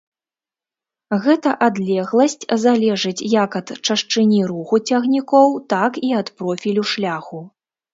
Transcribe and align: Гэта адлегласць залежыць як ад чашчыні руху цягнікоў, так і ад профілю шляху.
Гэта 1.25 1.49
адлегласць 1.67 2.37
залежыць 2.65 3.25
як 3.43 3.61
ад 3.63 3.67
чашчыні 3.87 4.43
руху 4.51 4.83
цягнікоў, 4.91 5.59
так 5.79 6.05
і 6.13 6.15
ад 6.23 6.37
профілю 6.43 6.83
шляху. 6.95 7.49